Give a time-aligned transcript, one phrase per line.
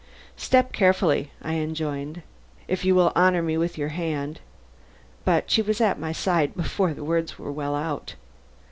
[0.35, 2.23] "Step carefully," I enjoined.
[2.67, 4.41] "If you will honor me with your hand"
[5.25, 8.15] But she was at my side before the words were well out.